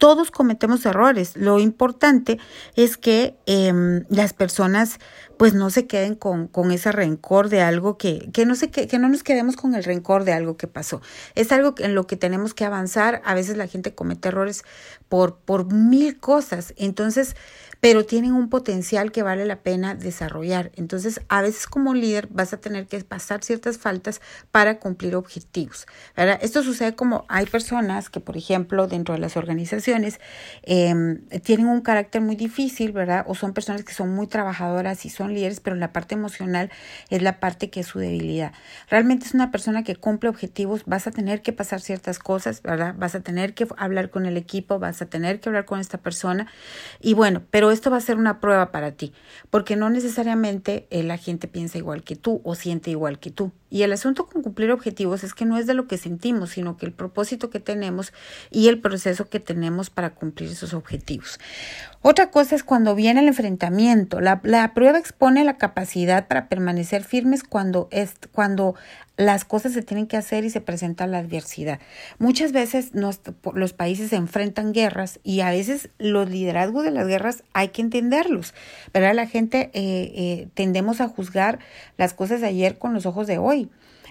Todos 0.03 0.31
cometemos 0.31 0.85
errores. 0.85 1.37
Lo 1.37 1.59
importante 1.59 2.37
es 2.75 2.97
que 2.97 3.37
eh, 3.45 3.71
las 4.09 4.33
personas 4.33 4.99
pues 5.37 5.53
no 5.53 5.69
se 5.69 5.87
queden 5.87 6.15
con, 6.15 6.49
con 6.49 6.71
ese 6.73 6.91
rencor 6.91 7.47
de 7.47 7.61
algo 7.61 7.97
que, 7.97 8.29
que 8.33 8.45
no 8.45 8.53
que, 8.53 8.87
que 8.89 8.99
no 8.99 9.07
nos 9.07 9.23
quedemos 9.23 9.55
con 9.55 9.75
el 9.75 9.83
rencor 9.85 10.25
de 10.25 10.33
algo 10.33 10.57
que 10.57 10.67
pasó. 10.67 11.01
Es 11.35 11.53
algo 11.53 11.73
en 11.77 11.95
lo 11.95 12.05
que 12.05 12.17
tenemos 12.17 12.53
que 12.53 12.65
avanzar. 12.65 13.21
A 13.23 13.33
veces 13.33 13.55
la 13.55 13.67
gente 13.67 13.95
comete 13.95 14.27
errores 14.27 14.65
por, 15.07 15.37
por 15.37 15.71
mil 15.71 16.19
cosas. 16.19 16.73
Entonces, 16.75 17.37
pero 17.83 18.05
tienen 18.05 18.31
un 18.31 18.47
potencial 18.47 19.11
que 19.11 19.23
vale 19.23 19.43
la 19.43 19.57
pena 19.57 19.93
desarrollar. 19.93 20.71
Entonces, 20.77 21.19
a 21.27 21.41
veces 21.41 21.67
como 21.67 21.93
líder 21.93 22.27
vas 22.31 22.53
a 22.53 22.57
tener 22.61 22.87
que 22.87 23.03
pasar 23.03 23.43
ciertas 23.43 23.77
faltas 23.77 24.21
para 24.51 24.79
cumplir 24.79 25.17
objetivos. 25.17 25.85
¿verdad? 26.15 26.39
Esto 26.41 26.63
sucede 26.63 26.95
como 26.95 27.25
hay 27.27 27.45
personas 27.45 28.09
que, 28.09 28.21
por 28.21 28.37
ejemplo, 28.37 28.87
dentro 28.87 29.15
de 29.15 29.19
las 29.19 29.35
organizaciones 29.35 30.21
eh, 30.61 30.95
tienen 31.43 31.67
un 31.67 31.81
carácter 31.81 32.21
muy 32.21 32.37
difícil, 32.37 32.93
¿verdad? 32.93 33.25
O 33.27 33.35
son 33.35 33.51
personas 33.51 33.83
que 33.83 33.93
son 33.93 34.15
muy 34.15 34.27
trabajadoras 34.27 35.05
y 35.05 35.09
son 35.09 35.33
líderes, 35.33 35.59
pero 35.59 35.75
la 35.75 35.91
parte 35.91 36.15
emocional 36.15 36.71
es 37.09 37.21
la 37.21 37.41
parte 37.41 37.69
que 37.69 37.81
es 37.81 37.87
su 37.87 37.99
debilidad. 37.99 38.53
Realmente 38.89 39.25
es 39.25 39.33
una 39.33 39.51
persona 39.51 39.83
que 39.83 39.97
cumple 39.97 40.29
objetivos, 40.29 40.83
vas 40.85 41.05
a 41.07 41.11
tener 41.11 41.41
que 41.41 41.51
pasar 41.51 41.81
ciertas 41.81 42.17
cosas, 42.17 42.61
¿verdad? 42.61 42.95
Vas 42.97 43.13
a 43.13 43.19
tener 43.19 43.53
que 43.53 43.67
hablar 43.75 44.09
con 44.09 44.25
el 44.25 44.37
equipo, 44.37 44.79
vas 44.79 45.01
a 45.01 45.07
tener 45.07 45.41
que 45.41 45.49
hablar 45.49 45.65
con 45.65 45.81
esta 45.81 45.97
persona. 45.97 46.47
Y 47.01 47.13
bueno, 47.13 47.41
pero 47.51 47.72
esto 47.73 47.91
va 47.91 47.97
a 47.97 48.01
ser 48.01 48.17
una 48.17 48.39
prueba 48.39 48.71
para 48.71 48.91
ti, 48.91 49.13
porque 49.49 49.75
no 49.75 49.89
necesariamente 49.89 50.87
la 50.91 51.17
gente 51.17 51.47
piensa 51.47 51.77
igual 51.77 52.03
que 52.03 52.15
tú 52.15 52.41
o 52.43 52.55
siente 52.55 52.91
igual 52.91 53.19
que 53.19 53.31
tú. 53.31 53.51
Y 53.73 53.81
el 53.81 53.91
asunto 53.91 54.27
con 54.27 54.43
cumplir 54.43 54.69
objetivos 54.69 55.23
es 55.23 55.33
que 55.33 55.45
no 55.45 55.57
es 55.57 55.65
de 55.65 55.73
lo 55.73 55.87
que 55.87 55.97
sentimos, 55.97 56.51
sino 56.51 56.77
que 56.77 56.85
el 56.85 56.91
propósito 56.91 57.49
que 57.49 57.59
tenemos 57.59 58.13
y 58.51 58.67
el 58.67 58.79
proceso 58.79 59.29
que 59.29 59.39
tenemos 59.39 59.89
para 59.89 60.11
cumplir 60.11 60.51
esos 60.51 60.75
objetivos. 60.75 61.39
Otra 62.03 62.29
cosa 62.29 62.55
es 62.55 62.63
cuando 62.63 62.93
viene 62.93 63.21
el 63.21 63.27
enfrentamiento. 63.29 64.21
La, 64.21 64.41
la 64.43 64.75
prueba 64.75 64.99
expone 64.99 65.43
la 65.43 65.57
capacidad 65.57 66.27
para 66.27 66.49
permanecer 66.49 67.03
firmes 67.03 67.41
cuando, 67.43 67.87
es, 67.89 68.13
cuando 68.31 68.75
las 69.15 69.45
cosas 69.45 69.73
se 69.73 69.83
tienen 69.83 70.07
que 70.07 70.17
hacer 70.17 70.43
y 70.43 70.49
se 70.49 70.59
presenta 70.59 71.05
la 71.05 71.19
adversidad. 71.19 71.79
Muchas 72.17 72.51
veces 72.51 72.91
los 72.93 73.73
países 73.73 74.09
se 74.09 74.15
enfrentan 74.15 74.73
guerras 74.73 75.19
y 75.23 75.41
a 75.41 75.51
veces 75.51 75.89
los 75.99 76.29
liderazgos 76.29 76.83
de 76.83 76.91
las 76.91 77.07
guerras 77.07 77.43
hay 77.53 77.69
que 77.69 77.81
entenderlos. 77.81 78.53
¿verdad? 78.93 79.13
La 79.13 79.27
gente 79.27 79.69
eh, 79.73 80.11
eh, 80.15 80.47
tendemos 80.55 80.99
a 80.99 81.07
juzgar 81.07 81.59
las 81.97 82.13
cosas 82.13 82.41
de 82.41 82.47
ayer 82.47 82.77
con 82.77 82.93
los 82.93 83.05
ojos 83.05 83.27
de 83.27 83.37
hoy. 83.37 83.62
mãe, 83.63 83.69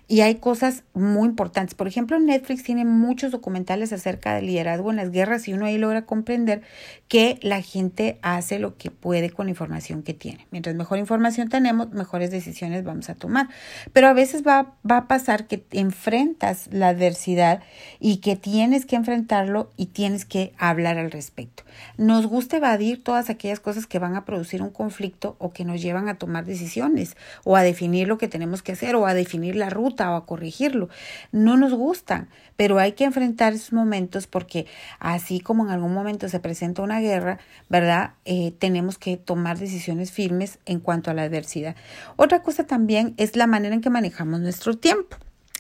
y 0.09 0.21
hay 0.21 0.35
cosas 0.37 0.85
muy 0.95 1.29
importantes. 1.29 1.75
Por 1.75 1.89
ejemplo, 1.89 2.19
Netflix 2.19 2.65
tiene 2.65 2.85
muchos 2.85 3.33
documentales 3.33 3.93
acerca 3.93 4.35
del 4.35 4.47
liderazgo 4.47 4.91
en 4.91 4.97
las 4.97 5.11
guerras 5.11 5.49
y 5.49 5.55
uno 5.55 5.65
ahí 5.65 5.79
logra 5.79 6.05
comprender 6.05 6.63
que 7.09 7.39
la 7.43 7.63
gente 7.63 8.19
hace 8.21 8.59
lo 8.59 8.77
que 8.77 8.91
puede 8.91 9.31
con 9.31 9.47
la 9.47 9.51
información 9.51 10.03
que 10.03 10.13
tiene. 10.13 10.47
Mientras 10.51 10.75
mejor 10.75 10.99
información 10.99 11.49
tenemos, 11.49 11.93
mejores 11.93 12.31
decisiones 12.31 12.85
vamos 12.85 13.09
a 13.09 13.15
tomar. 13.15 13.49
Pero 13.93 14.09
a 14.09 14.13
veces 14.13 14.43
va, 14.47 14.75
va 14.89 14.99
a 14.99 15.09
pasar 15.09 15.47
que 15.47 15.65
enfrentas 15.71 16.69
la 16.73 16.89
adversidad 16.89 17.63
y 18.01 18.19
que 18.19 18.37
tienes 18.37 18.87
que 18.87 18.97
enfrentarlo 18.97 19.71
y 19.77 19.87
tienes 19.87 20.25
que 20.25 20.53
hablar 20.59 20.99
al 20.99 21.11
respecto. 21.11 21.63
Nos 21.97 22.27
gusta 22.27 22.59
evadir 22.59 23.03
todas 23.03 23.31
aquellas 23.31 23.61
cosas 23.61 23.87
que 23.87 23.99
van 23.99 24.17
a 24.17 24.25
producir 24.25 24.63
un 24.63 24.71
conflicto 24.71 25.37
o 25.39 25.53
que 25.53 25.65
nos 25.65 25.81
llevan 25.81 26.09
a 26.09 26.19
tomar 26.19 26.45
decisiones 26.45 27.17
o 27.45 27.57
a 27.57 27.63
definir 27.63 28.09
lo 28.09 28.19
que 28.19 28.29
tenemos 28.29 28.63
que 28.63 28.73
hacer 28.73 28.95
o 28.97 29.07
a 29.07 29.15
definir 29.15 29.57
la 29.57 29.71
ruta 29.71 29.92
a 30.01 30.27
corregirlo. 30.27 30.89
No 31.31 31.57
nos 31.57 31.73
gustan, 31.73 32.29
pero 32.57 32.79
hay 32.79 32.93
que 32.93 33.05
enfrentar 33.05 33.53
esos 33.53 33.73
momentos 33.73 34.27
porque 34.27 34.67
así 34.99 35.41
como 35.41 35.65
en 35.65 35.71
algún 35.71 35.95
momento 35.95 36.29
se 36.29 36.41
presenta 36.41 36.83
una 36.83 37.01
guerra, 37.01 37.39
¿verdad? 37.69 38.13
Eh, 38.25 38.53
tenemos 38.59 38.99
que 38.99 39.17
tomar 39.17 39.59
decisiones 39.59 40.13
firmes 40.13 40.59
en 40.67 40.81
cuanto 40.81 41.11
a 41.11 41.15
la 41.15 41.23
adversidad. 41.23 41.77
Otra 42.17 42.43
cosa 42.43 42.65
también 42.67 43.15
es 43.17 43.37
la 43.37 43.47
manera 43.47 43.75
en 43.75 43.81
que 43.81 43.91
manejamos 43.91 44.41
nuestro 44.41 44.77
tiempo. 44.77 45.17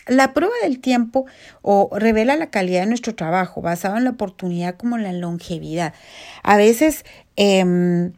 La 0.08 0.32
prueba 0.34 0.54
del 0.62 0.80
tiempo 0.80 1.26
o 1.62 1.88
revela 1.96 2.34
la 2.36 2.50
calidad 2.50 2.80
de 2.80 2.88
nuestro 2.88 3.14
trabajo 3.14 3.62
basado 3.62 3.96
en 3.96 4.04
la 4.04 4.10
oportunidad 4.10 4.76
como 4.76 4.96
en 4.96 5.04
la 5.04 5.12
longevidad. 5.12 5.94
A 6.42 6.56
veces 6.56 7.04
em, 7.36 8.12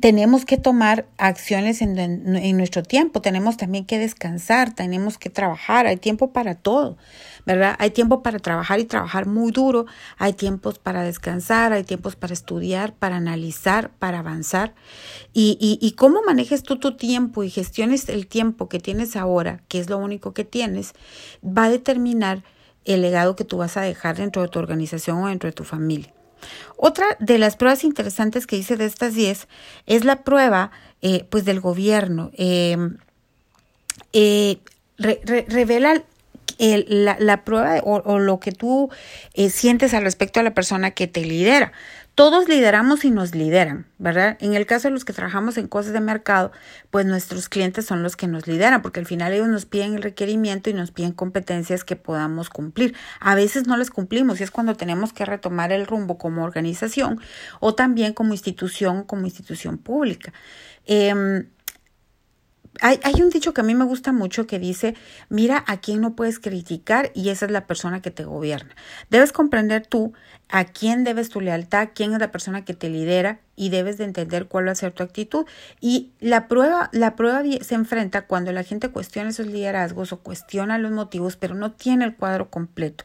tenemos 0.00 0.44
que 0.44 0.56
tomar 0.56 1.06
acciones 1.18 1.82
en, 1.82 2.56
nuestro 2.56 2.82
tiempo, 2.82 3.20
tenemos 3.20 3.56
también 3.56 3.84
que 3.84 3.98
descansar, 3.98 4.74
tenemos 4.74 5.18
que 5.18 5.30
trabajar, 5.30 5.86
hay 5.86 5.96
tiempo 5.96 6.32
para 6.32 6.54
todo, 6.54 6.96
¿verdad? 7.46 7.76
Hay 7.78 7.90
tiempo 7.90 8.22
para 8.22 8.38
trabajar 8.38 8.80
y 8.80 8.84
trabajar 8.84 9.26
muy 9.26 9.50
duro, 9.52 9.86
hay 10.18 10.32
tiempos 10.32 10.78
para 10.78 11.02
descansar, 11.02 11.72
hay 11.72 11.84
tiempos 11.84 12.16
para 12.16 12.32
estudiar, 12.32 12.94
para 12.94 13.16
analizar, 13.16 13.90
para 13.98 14.20
avanzar. 14.20 14.74
Y, 15.32 15.58
y, 15.60 15.84
y 15.84 15.92
cómo 15.92 16.22
manejes 16.22 16.62
tú 16.62 16.76
tu 16.78 16.96
tiempo 16.96 17.42
y 17.42 17.50
gestiones 17.50 18.08
el 18.08 18.26
tiempo 18.26 18.68
que 18.68 18.78
tienes 18.78 19.16
ahora, 19.16 19.62
que 19.68 19.78
es 19.78 19.90
lo 19.90 19.98
único 19.98 20.32
que 20.32 20.44
tienes, 20.44 20.92
va 21.44 21.64
a 21.64 21.70
determinar 21.70 22.42
el 22.84 23.02
legado 23.02 23.36
que 23.36 23.44
tú 23.44 23.58
vas 23.58 23.76
a 23.76 23.82
dejar 23.82 24.16
dentro 24.16 24.42
de 24.42 24.48
tu 24.48 24.58
organización 24.58 25.22
o 25.22 25.28
dentro 25.28 25.48
de 25.48 25.52
tu 25.52 25.64
familia. 25.64 26.12
Otra 26.76 27.06
de 27.18 27.38
las 27.38 27.56
pruebas 27.56 27.84
interesantes 27.84 28.46
que 28.46 28.56
hice 28.56 28.76
de 28.76 28.86
estas 28.86 29.14
10 29.14 29.48
es 29.86 30.04
la 30.04 30.22
prueba 30.22 30.70
eh, 31.00 31.24
pues 31.30 31.44
del 31.44 31.60
gobierno. 31.60 32.30
Eh, 32.34 32.76
eh, 34.12 34.58
revela 34.98 36.02
la, 36.58 37.16
la, 37.18 37.44
prueba 37.44 37.78
o, 37.84 38.02
o, 38.04 38.18
lo 38.18 38.38
que 38.38 38.52
tú 38.52 38.90
sientes 39.50 39.94
al 39.94 40.04
respecto 40.04 40.38
a 40.38 40.42
la 40.42 40.54
persona 40.54 40.92
que 40.92 41.06
te 41.06 41.24
lidera. 41.24 41.72
Todos 42.14 42.46
lideramos 42.46 43.06
y 43.06 43.10
nos 43.10 43.34
lideran, 43.34 43.86
¿verdad? 43.98 44.36
En 44.40 44.52
el 44.52 44.66
caso 44.66 44.88
de 44.88 44.92
los 44.92 45.06
que 45.06 45.14
trabajamos 45.14 45.56
en 45.56 45.66
cosas 45.66 45.94
de 45.94 46.00
mercado, 46.00 46.52
pues 46.90 47.06
nuestros 47.06 47.48
clientes 47.48 47.86
son 47.86 48.02
los 48.02 48.16
que 48.16 48.26
nos 48.26 48.46
lideran, 48.46 48.82
porque 48.82 49.00
al 49.00 49.06
final 49.06 49.32
ellos 49.32 49.48
nos 49.48 49.64
piden 49.64 49.94
el 49.94 50.02
requerimiento 50.02 50.68
y 50.68 50.74
nos 50.74 50.90
piden 50.90 51.12
competencias 51.12 51.84
que 51.84 51.96
podamos 51.96 52.50
cumplir. 52.50 52.94
A 53.18 53.34
veces 53.34 53.66
no 53.66 53.78
les 53.78 53.90
cumplimos 53.90 54.40
y 54.40 54.42
es 54.44 54.50
cuando 54.50 54.76
tenemos 54.76 55.14
que 55.14 55.24
retomar 55.24 55.72
el 55.72 55.86
rumbo 55.86 56.18
como 56.18 56.44
organización 56.44 57.18
o 57.60 57.74
también 57.74 58.12
como 58.12 58.34
institución, 58.34 59.04
como 59.04 59.24
institución 59.24 59.78
pública. 59.78 60.34
Eh, 60.84 61.46
hay, 62.80 63.00
hay, 63.02 63.22
un 63.22 63.30
dicho 63.30 63.52
que 63.52 63.60
a 63.60 63.64
mí 63.64 63.74
me 63.74 63.84
gusta 63.84 64.12
mucho 64.12 64.46
que 64.46 64.58
dice, 64.58 64.94
mira 65.28 65.64
a 65.66 65.80
quién 65.80 66.00
no 66.00 66.14
puedes 66.16 66.38
criticar 66.38 67.10
y 67.14 67.28
esa 67.28 67.46
es 67.46 67.52
la 67.52 67.66
persona 67.66 68.00
que 68.00 68.10
te 68.10 68.24
gobierna. 68.24 68.74
Debes 69.10 69.32
comprender 69.32 69.86
tú 69.86 70.12
a 70.48 70.64
quién 70.64 71.04
debes 71.04 71.28
tu 71.28 71.40
lealtad, 71.40 71.90
quién 71.94 72.12
es 72.12 72.20
la 72.20 72.30
persona 72.30 72.64
que 72.64 72.74
te 72.74 72.88
lidera 72.88 73.40
y 73.62 73.68
debes 73.68 73.96
de 73.96 74.04
entender 74.04 74.46
cuál 74.46 74.66
va 74.66 74.72
a 74.72 74.74
ser 74.74 74.90
tu 74.90 75.04
actitud. 75.04 75.46
Y 75.80 76.10
la 76.18 76.48
prueba, 76.48 76.90
la 76.92 77.14
prueba 77.14 77.42
se 77.60 77.76
enfrenta 77.76 78.22
cuando 78.22 78.50
la 78.50 78.64
gente 78.64 78.88
cuestiona 78.88 79.30
esos 79.30 79.46
liderazgos 79.46 80.12
o 80.12 80.18
cuestiona 80.18 80.78
los 80.78 80.90
motivos, 80.90 81.36
pero 81.36 81.54
no 81.54 81.70
tiene 81.70 82.04
el 82.04 82.16
cuadro 82.16 82.50
completo. 82.50 83.04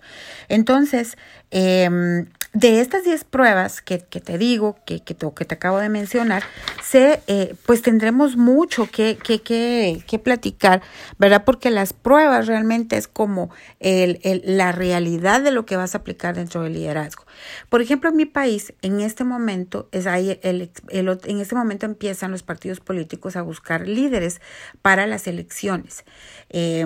Entonces, 0.50 1.16
eh, 1.52 2.26
de 2.54 2.82
estas 2.82 3.04
10 3.04 3.24
pruebas 3.26 3.84
que, 3.84 4.00
que, 4.00 4.20
te 4.20 4.40
digo, 4.40 4.78
que, 4.84 5.02
que, 5.02 5.16
que, 5.16 5.46
te 5.46 5.54
acabo 5.54 5.78
de 5.78 5.90
mencionar, 5.90 6.42
se, 6.84 7.22
eh, 7.28 7.54
pues 7.68 7.84
tendremos 7.84 8.36
mucho 8.36 8.90
que, 8.90 9.16
que, 9.24 9.44
que, 9.44 10.04
que, 10.08 10.18
platicar, 10.18 10.82
¿verdad? 11.20 11.44
Porque 11.46 11.70
las 11.70 11.94
pruebas 11.94 12.48
realmente 12.48 12.98
es 12.98 13.08
como 13.08 13.52
el, 13.80 14.20
el, 14.24 14.42
la 14.58 14.72
realidad 14.72 15.42
de 15.42 15.52
lo 15.52 15.68
que 15.68 15.76
vas 15.76 15.94
a 15.94 16.00
aplicar 16.00 16.36
dentro 16.36 16.64
del 16.64 16.74
liderazgo. 16.74 17.27
Por 17.70 17.82
ejemplo, 17.82 18.10
en 18.10 18.16
mi 18.16 18.26
país, 18.26 18.74
en 18.82 19.02
este 19.02 19.24
momento, 19.24 19.90
es 19.92 20.08
ahí 20.08 20.40
el, 20.44 20.72
en 20.90 21.40
este 21.40 21.56
momento 21.56 21.86
empiezan 21.86 22.32
los 22.32 22.44
partidos 22.44 22.80
políticos 22.80 23.36
a 23.36 23.42
buscar 23.42 23.88
líderes 23.88 24.42
para 24.82 25.08
las 25.08 25.28
elecciones, 25.28 26.06
eh, 26.50 26.86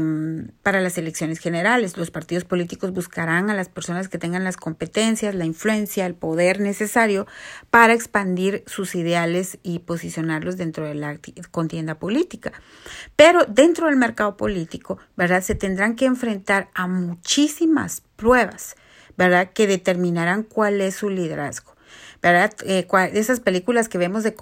para 0.63 0.81
las 0.81 0.97
elecciones 0.97 1.39
generales. 1.39 1.97
Los 1.97 2.11
partidos 2.11 2.43
políticos 2.43 2.93
buscarán 2.93 3.49
a 3.49 3.53
las 3.53 3.69
personas 3.69 4.09
que 4.09 4.17
tengan 4.17 4.43
las 4.43 4.57
competencias, 4.57 5.35
la 5.35 5.45
influencia, 5.45 6.05
el 6.05 6.15
poder 6.15 6.59
necesario 6.59 7.27
para 7.69 7.93
expandir 7.93 8.63
sus 8.67 8.95
ideales 8.95 9.59
y 9.63 9.79
posicionarlos 9.79 10.57
dentro 10.57 10.85
de 10.85 10.95
la 10.95 11.19
contienda 11.51 11.95
política. 11.95 12.53
Pero 13.15 13.45
dentro 13.45 13.87
del 13.87 13.95
mercado 13.95 14.37
político, 14.37 14.97
¿verdad? 15.15 15.41
Se 15.41 15.55
tendrán 15.55 15.95
que 15.95 16.05
enfrentar 16.05 16.69
a 16.73 16.87
muchísimas 16.87 18.01
pruebas, 18.15 18.75
¿verdad? 19.17 19.51
Que 19.53 19.67
determinarán 19.67 20.43
cuál 20.43 20.81
es 20.81 20.95
su 20.95 21.09
liderazgo. 21.09 21.71
¿verdad? 22.21 22.53
Eh, 22.65 22.87
esas 23.13 23.39
películas 23.39 23.89
que 23.89 23.97
vemos 23.97 24.23
de, 24.23 24.35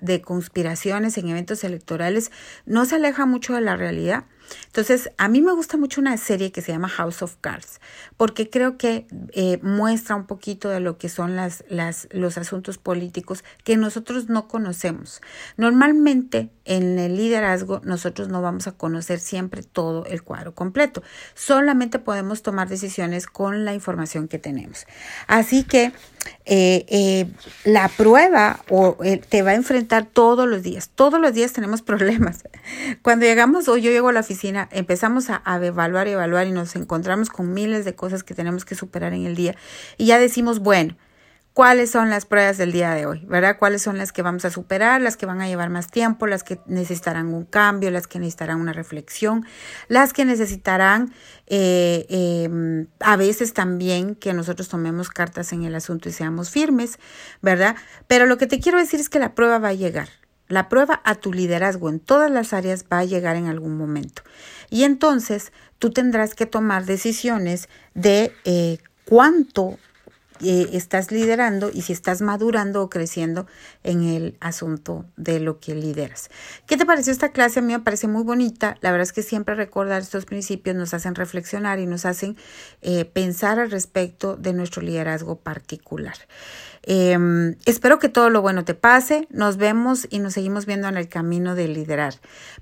de 0.00 0.22
conspiraciones 0.22 1.18
en 1.18 1.28
eventos 1.28 1.64
electorales 1.64 2.30
no 2.66 2.84
se 2.84 2.96
aleja 2.96 3.26
mucho 3.26 3.54
de 3.54 3.60
la 3.60 3.76
realidad. 3.76 4.24
Entonces, 4.66 5.10
a 5.18 5.28
mí 5.28 5.40
me 5.40 5.52
gusta 5.52 5.76
mucho 5.76 6.00
una 6.00 6.16
serie 6.16 6.52
que 6.52 6.62
se 6.62 6.72
llama 6.72 6.88
House 6.88 7.22
of 7.22 7.36
Cards, 7.40 7.80
porque 8.16 8.50
creo 8.50 8.76
que 8.76 9.06
eh, 9.32 9.58
muestra 9.62 10.16
un 10.16 10.26
poquito 10.26 10.68
de 10.68 10.80
lo 10.80 10.98
que 10.98 11.08
son 11.08 11.36
las, 11.36 11.64
las, 11.68 12.08
los 12.10 12.38
asuntos 12.38 12.78
políticos 12.78 13.44
que 13.64 13.76
nosotros 13.76 14.28
no 14.28 14.48
conocemos. 14.48 15.20
Normalmente 15.56 16.50
en 16.64 16.98
el 16.98 17.16
liderazgo 17.16 17.80
nosotros 17.84 18.28
no 18.28 18.42
vamos 18.42 18.66
a 18.66 18.72
conocer 18.72 19.20
siempre 19.20 19.62
todo 19.62 20.04
el 20.06 20.22
cuadro 20.22 20.54
completo, 20.54 21.02
solamente 21.34 21.98
podemos 21.98 22.42
tomar 22.42 22.68
decisiones 22.68 23.26
con 23.26 23.64
la 23.64 23.74
información 23.74 24.28
que 24.28 24.38
tenemos. 24.38 24.86
Así 25.26 25.64
que 25.64 25.92
eh, 26.44 26.84
eh, 26.88 27.26
la 27.64 27.88
prueba 27.88 28.60
o 28.70 28.96
eh, 29.02 29.18
te 29.18 29.42
va 29.42 29.50
a 29.50 29.54
enfrentar 29.54 30.06
todos 30.06 30.48
los 30.48 30.62
días. 30.62 30.90
Todos 30.94 31.20
los 31.20 31.34
días 31.34 31.52
tenemos 31.52 31.82
problemas. 31.82 32.44
Cuando 33.02 33.26
llegamos 33.26 33.68
o 33.68 33.76
yo 33.76 33.90
llego 33.90 34.08
a 34.08 34.12
la 34.12 34.20
oficina, 34.20 34.35
empezamos 34.44 35.30
a, 35.30 35.42
a 35.44 35.64
evaluar 35.64 36.08
y 36.08 36.12
evaluar 36.12 36.46
y 36.46 36.52
nos 36.52 36.76
encontramos 36.76 37.30
con 37.30 37.52
miles 37.54 37.84
de 37.84 37.94
cosas 37.94 38.22
que 38.22 38.34
tenemos 38.34 38.64
que 38.64 38.74
superar 38.74 39.12
en 39.12 39.26
el 39.26 39.34
día 39.34 39.56
y 39.96 40.06
ya 40.06 40.18
decimos, 40.18 40.60
bueno, 40.60 40.96
cuáles 41.56 41.90
son 41.90 42.10
las 42.10 42.26
pruebas 42.26 42.58
del 42.58 42.70
día 42.70 42.90
de 42.90 43.06
hoy, 43.06 43.24
¿verdad? 43.24 43.56
Cuáles 43.58 43.80
son 43.80 43.96
las 43.96 44.12
que 44.12 44.20
vamos 44.20 44.44
a 44.44 44.50
superar, 44.50 45.00
las 45.00 45.16
que 45.16 45.24
van 45.24 45.40
a 45.40 45.48
llevar 45.48 45.70
más 45.70 45.86
tiempo, 45.86 46.26
las 46.26 46.44
que 46.44 46.60
necesitarán 46.66 47.32
un 47.32 47.46
cambio, 47.46 47.90
las 47.90 48.06
que 48.06 48.18
necesitarán 48.18 48.60
una 48.60 48.74
reflexión, 48.74 49.46
las 49.88 50.12
que 50.12 50.26
necesitarán 50.26 51.14
eh, 51.46 52.04
eh, 52.10 52.86
a 53.00 53.16
veces 53.16 53.54
también 53.54 54.16
que 54.16 54.34
nosotros 54.34 54.68
tomemos 54.68 55.08
cartas 55.08 55.50
en 55.54 55.64
el 55.64 55.74
asunto 55.74 56.10
y 56.10 56.12
seamos 56.12 56.50
firmes, 56.50 56.98
¿verdad? 57.40 57.76
Pero 58.06 58.26
lo 58.26 58.36
que 58.36 58.46
te 58.46 58.60
quiero 58.60 58.76
decir 58.76 59.00
es 59.00 59.08
que 59.08 59.18
la 59.18 59.34
prueba 59.34 59.58
va 59.58 59.68
a 59.68 59.72
llegar. 59.72 60.10
La 60.48 60.68
prueba 60.68 61.00
a 61.04 61.16
tu 61.16 61.32
liderazgo 61.32 61.88
en 61.88 62.00
todas 62.00 62.30
las 62.30 62.52
áreas 62.52 62.84
va 62.92 63.00
a 63.00 63.04
llegar 63.04 63.36
en 63.36 63.46
algún 63.46 63.76
momento. 63.76 64.22
Y 64.70 64.84
entonces 64.84 65.52
tú 65.78 65.90
tendrás 65.90 66.34
que 66.34 66.46
tomar 66.46 66.84
decisiones 66.84 67.68
de 67.94 68.32
eh, 68.44 68.78
cuánto 69.04 69.78
eh, 70.40 70.68
estás 70.72 71.10
liderando 71.10 71.70
y 71.72 71.82
si 71.82 71.92
estás 71.92 72.22
madurando 72.22 72.82
o 72.82 72.90
creciendo 72.90 73.46
en 73.82 74.04
el 74.04 74.36
asunto 74.40 75.04
de 75.16 75.40
lo 75.40 75.60
que 75.60 75.74
lideras. 75.74 76.30
¿Qué 76.66 76.76
te 76.76 76.86
pareció 76.86 77.12
esta 77.12 77.30
clase? 77.30 77.60
A 77.60 77.62
mí 77.62 77.72
me 77.72 77.80
parece 77.80 78.08
muy 78.08 78.22
bonita. 78.22 78.76
La 78.80 78.90
verdad 78.90 79.04
es 79.04 79.12
que 79.12 79.22
siempre 79.22 79.54
recordar 79.54 80.02
estos 80.02 80.24
principios 80.24 80.76
nos 80.76 80.94
hacen 80.94 81.14
reflexionar 81.14 81.78
y 81.78 81.86
nos 81.86 82.04
hacen 82.04 82.36
eh, 82.82 83.04
pensar 83.04 83.58
al 83.58 83.70
respecto 83.70 84.36
de 84.36 84.52
nuestro 84.52 84.82
liderazgo 84.82 85.36
particular. 85.36 86.16
Eh, 86.88 87.18
espero 87.64 87.98
que 87.98 88.08
todo 88.08 88.30
lo 88.30 88.42
bueno 88.42 88.64
te 88.64 88.74
pase. 88.74 89.26
Nos 89.30 89.56
vemos 89.56 90.06
y 90.08 90.20
nos 90.20 90.34
seguimos 90.34 90.66
viendo 90.66 90.88
en 90.88 90.96
el 90.96 91.08
camino 91.08 91.54
de 91.54 91.68
liderar. 91.68 92.14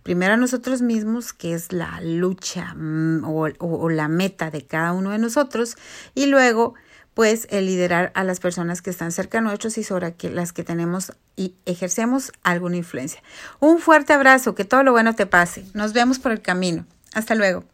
Primero 0.02 0.34
a 0.34 0.36
nosotros 0.38 0.80
mismos, 0.80 1.32
que 1.32 1.54
es 1.54 1.72
la 1.72 2.00
lucha 2.00 2.74
mm, 2.74 3.24
o 3.24 3.88
la 3.90 4.08
meta 4.08 4.50
de 4.50 4.66
cada 4.66 4.92
uno 4.92 5.10
de 5.10 5.18
nosotros, 5.18 5.76
y 6.14 6.26
luego 6.26 6.74
pues 7.14 7.46
el 7.50 7.66
liderar 7.66 8.12
a 8.14 8.24
las 8.24 8.40
personas 8.40 8.82
que 8.82 8.90
están 8.90 9.12
cerca 9.12 9.38
de 9.38 9.44
nosotros 9.44 9.78
y 9.78 9.84
sobre 9.84 10.14
las 10.30 10.52
que 10.52 10.64
tenemos 10.64 11.12
y 11.36 11.54
ejercemos 11.64 12.32
alguna 12.42 12.76
influencia. 12.76 13.22
Un 13.60 13.78
fuerte 13.78 14.12
abrazo, 14.12 14.54
que 14.54 14.64
todo 14.64 14.82
lo 14.82 14.92
bueno 14.92 15.14
te 15.14 15.26
pase. 15.26 15.64
Nos 15.74 15.92
vemos 15.92 16.18
por 16.18 16.32
el 16.32 16.42
camino. 16.42 16.86
Hasta 17.14 17.34
luego. 17.34 17.64